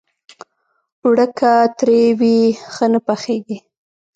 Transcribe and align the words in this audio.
اوړه 1.03 1.27
که 1.37 1.51
ترۍ 1.77 2.03
وي، 2.19 2.37
ښه 2.73 2.85
نه 2.93 2.99
پخېږي 3.07 3.57